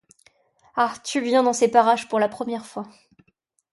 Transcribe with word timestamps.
Ah! 0.75 0.95
tu 1.03 1.21
viens 1.21 1.43
dans 1.43 1.53
ces 1.53 1.67
parages 1.69 2.09
pour 2.09 2.19
la 2.19 2.27
première 2.27 2.65
fois! 2.65 2.87